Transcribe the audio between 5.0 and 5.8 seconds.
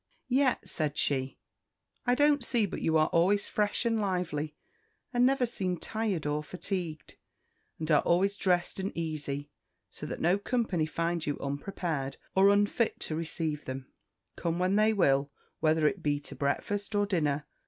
and never seem